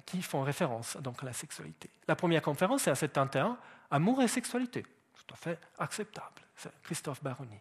[0.05, 1.89] qui font référence donc, à la sexualité.
[2.07, 3.55] La première conférence, c'est à 71,
[3.93, 4.83] Amour et sexualité.
[4.83, 6.41] Tout à fait acceptable.
[6.55, 7.59] C'est Christophe Baroni.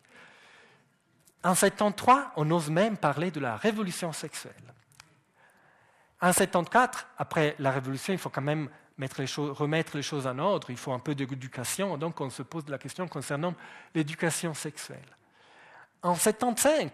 [1.43, 4.55] En 73, on ose même parler de la révolution sexuelle.
[6.21, 10.77] En 74, après la révolution, il faut quand même remettre les choses en ordre, il
[10.77, 13.55] faut un peu d'éducation, donc on se pose la question concernant
[13.95, 15.17] l'éducation sexuelle.
[16.03, 16.91] En 75,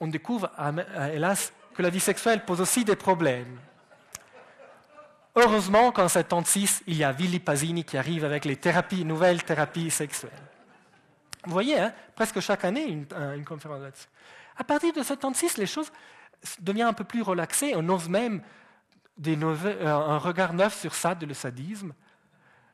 [0.00, 3.58] on découvre, ah, euh, hélas, que la vie sexuelle pose aussi des problèmes.
[5.36, 8.58] Heureusement qu'en 76, il y a Willy Pasini qui arrive avec les
[9.04, 10.32] nouvelles thérapies sexuelles.
[11.44, 14.08] Vous voyez, hein, presque chaque année, une, conférence là-dessus.
[14.56, 15.90] À partir de 76, les choses
[16.58, 17.72] deviennent un peu plus relaxées.
[17.76, 18.42] On ose même
[19.26, 21.92] euh, un regard neuf sur ça, de le sadisme,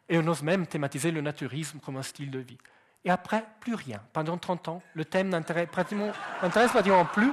[0.09, 2.59] et on ose même thématiser le naturisme comme un style de vie.
[3.07, 4.01] Et après, plus rien.
[4.13, 7.33] Pendant 30 ans, le thème n'intéresse pratiquement, plus,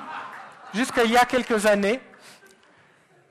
[0.72, 2.00] jusqu'à il y a quelques années,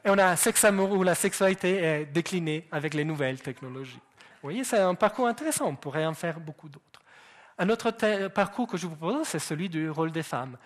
[0.05, 4.01] et on a un sexe amour où la sexualité est déclinée avec les nouvelles technologies.
[4.43, 7.01] Vous voyez, c'est un parcours intéressant, on pourrait en faire beaucoup d'autres.
[7.59, 7.93] Un autre
[8.27, 10.57] parcours que je vous propose, c'est celui du rôle des femmes.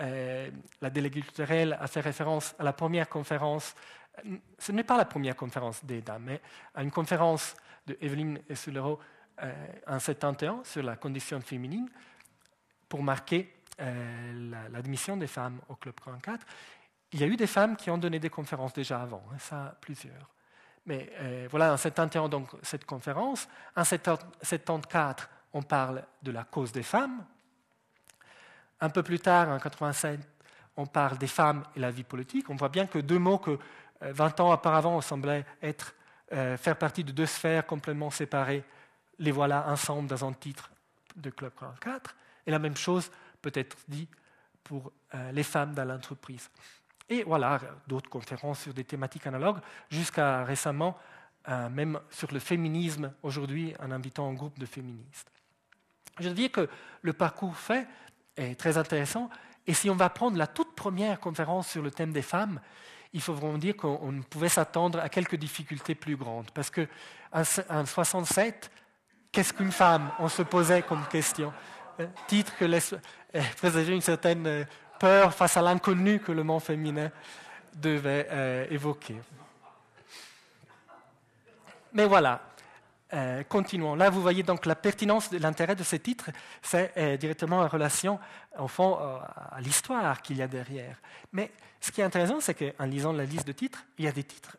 [0.00, 0.50] Euh,
[0.82, 3.74] la déléguée culturelle a fait référence à la première conférence,
[4.58, 6.42] ce n'est pas la première conférence des dames, mais
[6.74, 7.54] à une conférence
[7.86, 9.11] de Evelyne Essulero euh,
[9.86, 11.88] en 71 sur la condition féminine
[12.88, 16.46] pour marquer euh, l'admission des femmes au Club 44.
[17.12, 19.74] Il y a eu des femmes qui ont donné des conférences déjà avant, hein, ça
[19.80, 20.28] plusieurs.
[20.84, 23.48] Mais euh, voilà, en 71, donc, cette conférence.
[23.74, 27.24] En 74, on parle de la cause des femmes.
[28.78, 30.20] Un peu plus tard, en 87,
[30.76, 32.50] on parle des femmes et la vie politique.
[32.50, 33.58] On voit bien que deux mots que
[34.02, 35.94] 20 ans auparavant semblaient être,
[36.28, 38.64] faire partie de deux sphères complètement séparées
[39.22, 40.70] les voilà ensemble dans un titre
[41.16, 42.14] de Club 44.
[42.46, 44.08] Et la même chose peut être dit
[44.64, 46.50] pour euh, les femmes dans l'entreprise.
[47.08, 50.98] Et voilà, d'autres conférences sur des thématiques analogues, jusqu'à récemment,
[51.48, 55.30] euh, même sur le féminisme, aujourd'hui, en invitant un groupe de féministes.
[56.18, 56.68] Je dis que
[57.02, 57.86] le parcours fait
[58.36, 59.30] est très intéressant,
[59.66, 62.60] et si on va prendre la toute première conférence sur le thème des femmes,
[63.12, 66.50] il faut vraiment dire qu'on pouvait s'attendre à quelques difficultés plus grandes.
[66.50, 66.86] Parce qu'en
[67.68, 68.70] en 67,
[69.32, 70.10] Qu'est-ce qu'une femme?
[70.18, 71.54] On se posait comme question.
[71.98, 72.92] Euh, titre que laisse
[73.34, 74.64] euh, présager une certaine euh,
[74.98, 77.10] peur face à l'inconnu que le monde féminin
[77.74, 79.18] devait évoquer.
[81.94, 82.42] Mais voilà,
[83.48, 83.94] continuons.
[83.94, 86.28] Là, vous voyez donc la pertinence l'intérêt de ces titres,
[86.60, 88.20] c'est directement en relation,
[88.58, 90.96] au fond, à l'histoire qu'il y a derrière.
[91.32, 94.12] Mais ce qui est intéressant, c'est qu'en lisant la liste de titres, il y a
[94.12, 94.58] des titres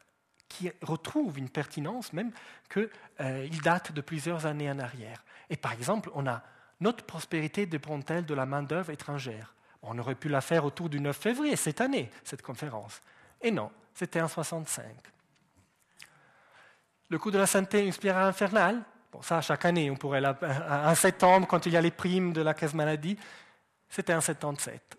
[0.54, 2.32] qui retrouvent une pertinence même
[2.72, 2.89] qu'ils
[3.22, 5.24] euh, datent de plusieurs années en arrière.
[5.50, 6.42] Et par exemple, on a
[6.80, 9.54] notre prospérité dépend-elle de la main-d'œuvre étrangère?
[9.82, 13.02] On aurait pu la faire autour du 9 février, cette année, cette conférence.
[13.42, 14.86] Et non, c'était en 65.
[17.10, 20.22] Le coût de la santé, une spirale infernale Bon, ça, chaque année, on pourrait.
[20.22, 20.36] La,
[20.89, 23.16] en septembre, quand il y a les primes de la caisse maladie,
[23.88, 24.98] c'était en 77.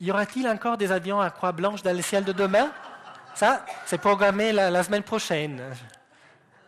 [0.00, 2.70] Y aura-t-il encore des avions à croix blanche dans le ciel de demain?
[3.34, 5.62] Ça, c'est programmé la, semaine prochaine.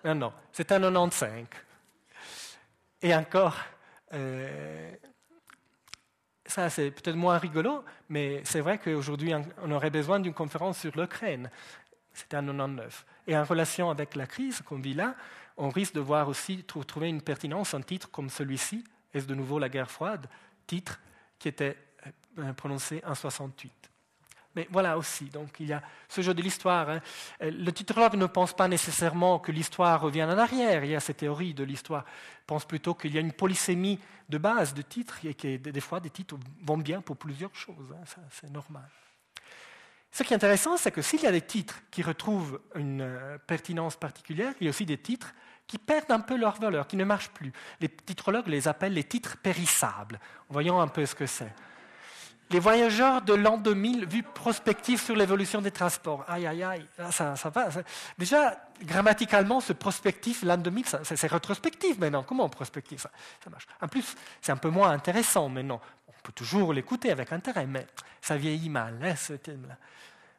[0.05, 1.45] Non, non, c'est un 95.
[3.03, 3.57] Et encore,
[4.13, 4.95] euh,
[6.47, 10.97] ça c'est peut-être moins rigolo, mais c'est vrai qu'aujourd'hui on aurait besoin d'une conférence sur
[10.97, 11.51] l'Ukraine.
[12.13, 13.05] C'était un 99.
[13.27, 15.17] Et en relation avec la crise qu'on vit là,
[15.57, 19.59] on risque de voir aussi trouver une pertinence en titre comme celui-ci, Est-ce de nouveau
[19.59, 20.27] la guerre froide?
[20.67, 20.99] Titre
[21.39, 21.77] qui était
[22.39, 23.73] euh, prononcé en 68.
[24.57, 26.89] Mais voilà aussi, donc il y a ce jeu de l'histoire.
[26.89, 27.01] Hein.
[27.43, 30.85] Euh, le titrologue ne pense pas nécessairement que l'histoire revienne en arrière.
[30.85, 32.05] Il y a cette théorie de l'histoire.
[32.43, 35.81] Il pense plutôt qu'il y a une polysémie de base de titres et que des
[35.81, 37.93] fois des titres vont bien pour plusieurs choses.
[37.93, 38.21] Hein.
[38.31, 38.89] C'est normal.
[40.13, 43.37] Ce qui est intéressant, c'est que s'il y a des titres qui retrouvent une euh,
[43.49, 45.35] pertinence particulière, il y a aussi des titres
[45.67, 47.53] qui perdent un peu leur valeur, qui ne marchent plus.
[47.81, 50.21] Les titrologues les appellent les titres périssables.
[50.49, 51.53] Voyons un peu ce que c'est.
[52.51, 56.25] Les voyageurs de l'an 2000, vue prospective sur l'évolution des transports.
[56.29, 57.69] Aïe, aïe, aïe, ça, ça va.
[58.19, 62.23] Déjà, grammaticalement, ce prospectif, l'an 2000, c'est rétrospectif maintenant.
[62.23, 63.11] Comment prospectif ça,
[63.43, 65.81] ça marche En plus, c'est un peu moins intéressant maintenant.
[66.07, 67.87] On peut toujours l'écouter avec intérêt, mais
[68.21, 69.77] ça vieillit mal, hein, ce thème-là.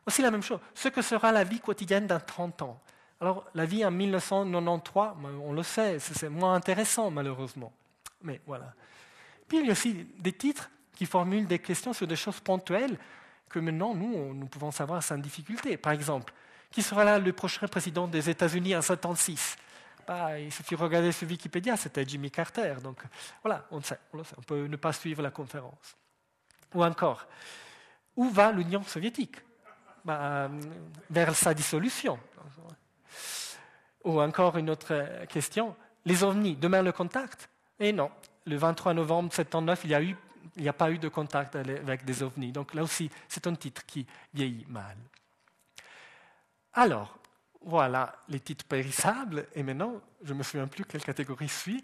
[0.06, 2.80] Aussi la même chose, ce que sera la vie quotidienne dans 30 ans?
[3.20, 5.13] Alors, la vie en 1993,
[5.44, 7.74] on le sait, c'est moins intéressant malheureusement.
[8.22, 8.74] Mais voilà.
[9.48, 12.97] Puis il y a aussi des titres qui formulent des questions sur des choses ponctuelles
[13.49, 15.77] que maintenant, nous, nous pouvons savoir sans difficulté.
[15.77, 16.34] Par exemple,
[16.71, 19.55] qui sera là le prochain président des États-Unis en 76
[20.08, 22.75] bah, Il suffit de regarder sur Wikipédia, c'était Jimmy Carter.
[22.81, 23.01] Donc
[23.43, 25.95] voilà, on sait, on, sait, on peut ne pas suivre la conférence.
[26.73, 27.25] Ou encore,
[28.15, 29.38] où va l'Union soviétique?
[30.03, 30.49] Bah,
[31.10, 32.19] Vers sa dissolution.
[34.03, 37.49] Ou encore une autre question, les ovnis, demain le contact?
[37.79, 38.12] Et non,
[38.45, 40.15] le 23 novembre 79, il y a eu
[40.55, 42.51] il n'y a pas eu de contact avec des ovnis.
[42.51, 44.97] Donc là aussi, c'est un titre qui vieillit mal.
[46.73, 47.17] Alors,
[47.62, 49.47] voilà les titres périssables.
[49.55, 51.84] Et maintenant, je ne me souviens plus quelle catégorie suit.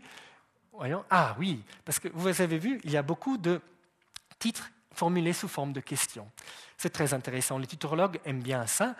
[0.71, 1.03] Voyons.
[1.09, 3.61] Ah oui, parce que vous avez vu, il y a beaucoup de
[4.39, 6.29] titres formulés sous forme de questions.
[6.77, 7.57] C'est très intéressant.
[7.57, 8.95] Les titrologues aiment bien ça.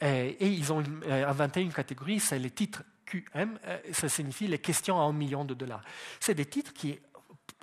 [0.00, 3.58] Et ils ont euh, inventé une catégorie, c'est les titres QM.
[3.64, 5.82] Euh, ça signifie les questions à un million de dollars.
[6.20, 6.98] C'est des titres qui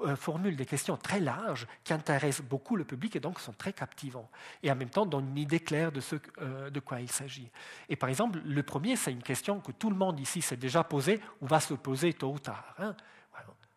[0.03, 3.73] euh, formulent des questions très larges qui intéressent beaucoup le public et donc sont très
[3.73, 4.29] captivants.
[4.63, 7.49] Et en même temps donnent une idée claire de, ce, euh, de quoi il s'agit.
[7.87, 10.83] Et par exemple, le premier, c'est une question que tout le monde ici s'est déjà
[10.83, 12.73] posée ou va se poser tôt ou tard.
[12.79, 12.95] Hein.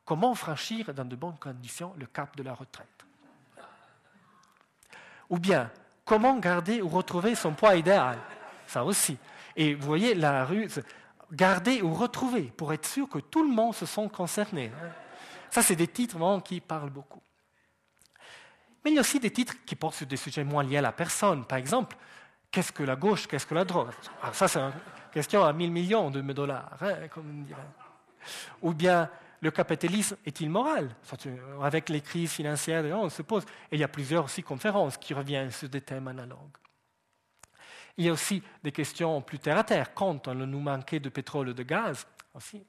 [0.04, 3.06] Comment franchir dans de bonnes conditions le cap de la retraite?
[5.30, 5.70] Ou bien,
[6.04, 8.18] comment garder ou retrouver son poids idéal?
[8.66, 9.18] Ça aussi.
[9.56, 10.82] Et vous voyez la ruse,
[11.32, 14.72] garder ou retrouver, pour être sûr que tout le monde se sent concerné.
[14.74, 15.03] Hein.
[15.54, 17.22] Ça, c'est des titres qui parlent beaucoup.
[18.84, 20.82] Mais il y a aussi des titres qui portent sur des sujets moins liés à
[20.82, 21.44] la personne.
[21.44, 21.96] Par exemple,
[22.50, 24.10] qu'est-ce que la gauche, qu'est-ce que la droite?
[24.20, 24.72] Alors Ça, c'est une
[25.12, 27.62] question à 1000 millions de dollars, hein, comme on dirait.
[28.62, 29.08] Ou bien,
[29.40, 30.90] le capitalisme est-il moral?
[31.62, 33.44] Avec les crises financières, on se pose.
[33.70, 36.58] Et il y a plusieurs aussi conférences qui reviennent sur des thèmes analogues.
[37.96, 39.94] Il y a aussi des questions plus terre à terre.
[39.94, 42.66] Quand on nous manquait de pétrole et de gaz aussi.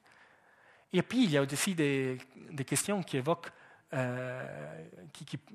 [0.92, 2.18] Et puis, il y a aussi des,
[2.66, 3.50] questions qui évoquent,
[3.92, 4.88] euh,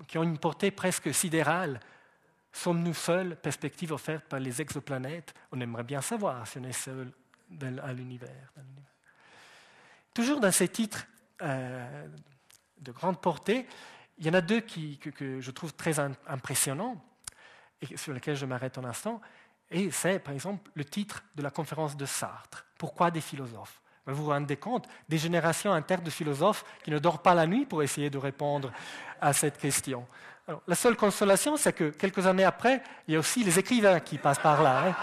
[0.07, 1.79] qui, ont une portée presque sidérale.
[2.51, 5.33] Sommes-nous seuls Perspective offerte par les exoplanètes?
[5.51, 7.11] On aimerait bien savoir si on est seul
[7.83, 8.51] à l'univers.
[10.13, 11.07] Toujours dans ces titres
[11.41, 12.07] euh,
[12.79, 13.65] de grande portée,
[14.17, 17.03] il y en a deux qui, que, je trouve très impressionnants
[17.81, 19.21] et sur lesquels je m'arrête un instant.
[19.71, 22.65] Et c'est, par exemple, le titre de la conférence de Sartre.
[22.77, 23.80] Pourquoi des philosophes?
[24.07, 27.65] Vous vous rendez compte Des générations internes de philosophes qui ne dorment pas la nuit
[27.65, 28.71] pour essayer de répondre
[29.19, 30.07] à cette question.
[30.67, 34.17] la seule consolation, c'est que quelques années après, il y a aussi les écrivains qui
[34.17, 34.87] passent par là.
[34.87, 34.95] Hein.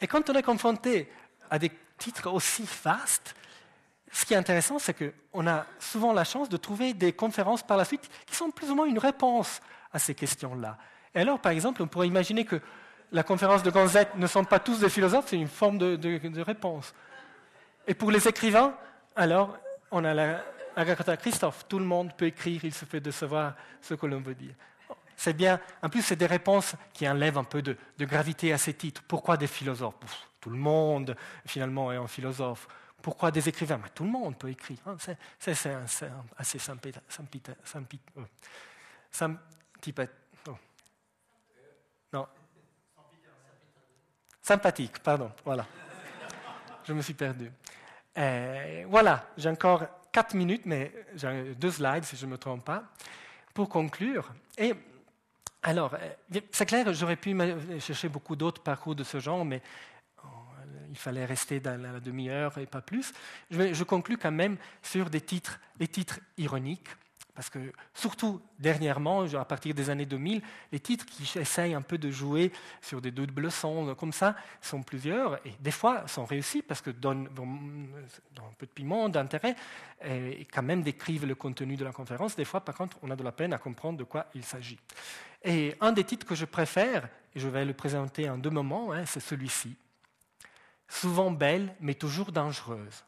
[0.00, 1.10] Et quand on est confronté
[1.48, 3.34] à des titres aussi vastes,
[4.10, 7.76] ce qui est intéressant, c'est qu'on a souvent la chance de trouver des conférences par
[7.76, 9.60] la suite qui sont plus ou moins une réponse
[9.92, 10.78] à ces questions-là.
[11.14, 12.60] Et alors, par exemple, on pourrait imaginer que
[13.14, 16.92] la conférence de Gonzette ne sont pas tous des philosophes, c'est une forme de, réponse.
[17.86, 18.74] Et pour les écrivains,
[19.14, 19.56] alors,
[19.92, 23.54] on a la Agatha Christophe, tout le monde peut écrire, il se fait de savoir
[23.80, 24.54] ce que l'on veut dire.
[25.16, 28.74] C'est bien, en plus, c'est des réponses qui enlèvent un peu de, gravité à ces
[28.74, 29.04] titres.
[29.06, 29.94] Pourquoi des philosophes?
[30.40, 32.66] Tout le monde, finalement, est un philosophe.
[33.00, 33.78] Pourquoi des écrivains?
[33.80, 34.78] Mais Tout le monde peut écrire.
[34.86, 34.96] Hein.
[34.98, 35.16] C'est
[36.36, 37.00] assez sympathique.
[42.12, 42.26] Non.
[44.44, 45.66] Sympathique, pardon, voilà.
[46.84, 47.50] Je me suis perdu.
[48.18, 52.62] Euh, voilà, j'ai encore quatre minutes, mais j'ai deux slides si je ne me trompe
[52.62, 52.84] pas,
[53.54, 54.34] pour conclure.
[54.58, 54.74] Et
[55.62, 57.34] alors, euh, c'est clair, j'aurais pu
[57.80, 59.62] chercher beaucoup d'autres parcours de ce genre, mais
[60.22, 60.28] oh,
[60.90, 63.14] il fallait rester dans la demi-heure et pas plus.
[63.50, 66.90] Je conclus quand même sur des titres, des titres ironiques.
[67.34, 71.98] Parce que, surtout dernièrement, à partir des années 2000, les titres qui essayent un peu
[71.98, 76.62] de jouer sur des doubles sons comme ça sont plusieurs et des fois sont réussis
[76.62, 77.28] parce que donnent,
[78.38, 79.56] un peu de piment, d'intérêt
[80.04, 82.36] et quand même décrivent le contenu de la conférence.
[82.36, 84.78] Des fois, par contre, on a de la peine à comprendre de quoi il s'agit.
[85.42, 88.92] Et un des titres que je préfère, et je vais le présenter en deux moments,
[88.92, 89.76] hein, c'est celui-ci.
[90.86, 93.04] Souvent belle, mais toujours dangereuse.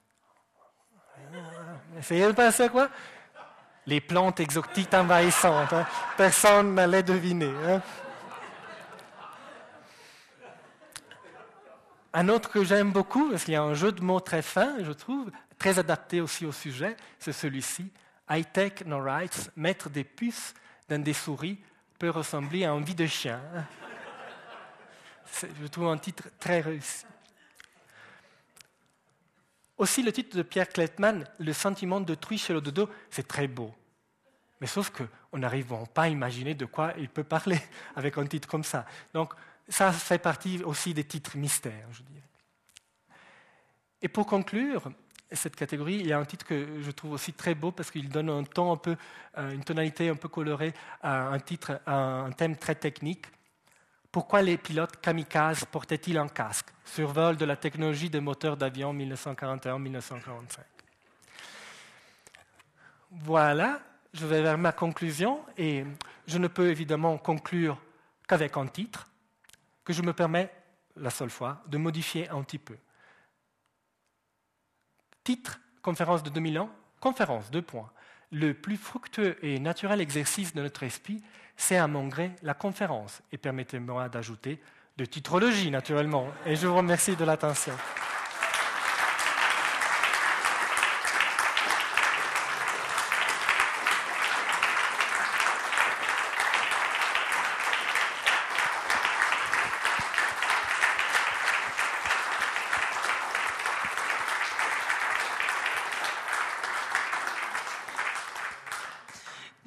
[1.98, 2.90] Essayez de penser à quoi?
[3.86, 5.72] Les plantes exotiques envahissantes.
[5.72, 5.86] Hein.
[6.16, 7.52] Personne n'allait deviner.
[7.66, 7.82] Hein.
[12.12, 14.76] Un autre que j'aime beaucoup, parce qu'il y a un jeu de mots très fin,
[14.82, 17.90] je trouve, très adapté aussi au sujet, c'est celui-ci.
[18.52, 20.54] Take no rights, mettre des puces
[20.88, 21.58] dans des souris
[21.98, 23.40] peut ressembler à un vie de chien.
[23.54, 23.64] Hein.
[25.60, 27.04] Je trouve un titre très réussi.
[29.78, 33.74] Aussi, le titre de Pierre Klettmann, Le sentiment d'autrui chez le dodo, c'est très beau.
[34.60, 37.58] Mais sauf qu'on n'arrive pas à imaginer de quoi il peut parler
[37.96, 38.86] avec un titre comme ça.
[39.12, 39.34] Donc,
[39.68, 42.22] ça fait partie aussi des titres mystères, je dirais.
[44.00, 44.90] Et pour conclure,
[45.32, 48.08] cette catégorie, il y a un titre que je trouve aussi très beau parce qu'il
[48.08, 48.96] donne un ton un peu,
[49.38, 53.26] euh, une tonalité un peu colorée à un titre, à un thème très technique.
[54.16, 56.68] Pourquoi les pilotes kamikazes portaient-ils un casque?
[56.86, 60.60] Survol de la technologie des moteurs d'avion 1941-1945.
[63.10, 63.78] Voilà,
[64.14, 65.84] je vais vers ma conclusion et
[66.26, 67.78] je ne peux évidemment conclure
[68.26, 69.06] qu'avec un titre
[69.84, 70.50] que je me permets,
[70.96, 72.78] la seule fois, de modifier un petit peu.
[75.24, 77.92] Titre, conférence de 2000 ans, conférence, deux points.
[78.32, 81.22] Le plus fructueux et naturel exercice de notre esprit,
[81.56, 83.22] c'est à mon gré la conférence.
[83.32, 84.60] Et permettez-moi d'ajouter
[84.96, 86.28] de titrologie, naturellement.
[86.46, 87.72] Et je vous remercie de l'attention.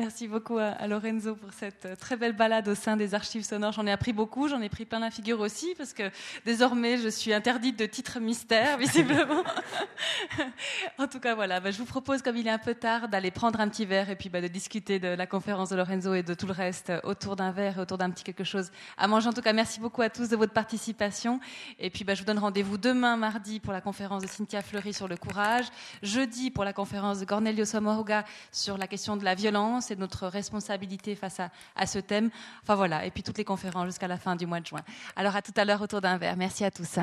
[0.09, 3.73] Merci beaucoup à, Lorenzo pour cette euh, très belle balade au sein des archives sonores.
[3.73, 6.09] J'en ai appris beaucoup, j'en ai pris plein la figure aussi, parce que
[6.45, 9.43] désormais je suis interdite de titres mystères, visiblement.
[10.97, 13.29] en tout cas, voilà, bah, je vous propose, comme il est un peu tard, d'aller
[13.29, 16.23] prendre un petit verre et puis bah, de discuter de la conférence de Lorenzo et
[16.23, 19.27] de tout le reste autour d'un verre et autour d'un petit quelque chose à manger.
[19.27, 21.39] En tout cas, merci beaucoup à tous de votre participation.
[21.77, 24.91] Et puis, bah, je vous donne rendez-vous demain, mardi, pour la conférence de Cynthia Fleury
[24.91, 25.67] sur le courage,
[26.01, 31.15] jeudi pour la conférence de Cornelio Somorga sur la question de la violence notre responsabilité
[31.15, 31.39] face
[31.75, 32.29] à, ce thème.
[32.63, 34.81] Enfin voilà, et puis toutes les conférences jusqu'à la fin du mois de juin.
[35.15, 36.37] Alors à tout à l'heure autour d'un verre.
[36.37, 36.97] Merci à tous.